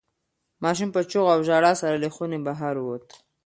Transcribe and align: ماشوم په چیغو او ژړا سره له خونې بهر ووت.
ماشوم 0.63 0.89
په 0.95 1.01
چیغو 1.09 1.31
او 1.35 1.39
ژړا 1.47 1.73
سره 1.81 1.95
له 2.03 2.09
خونې 2.15 2.39
بهر 2.45 2.75
ووت. 2.79 3.07